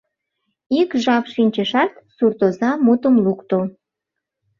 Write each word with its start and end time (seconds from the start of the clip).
Ик 0.79 0.89
жап 1.03 1.25
шинчышат, 1.33 1.91
суртоза 2.15 2.71
мутым 2.85 3.15
лукто: 3.25 3.59